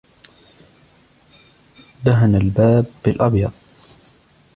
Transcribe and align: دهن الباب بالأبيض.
دهن 2.05 2.35
الباب 2.35 2.85
بالأبيض. 3.05 3.51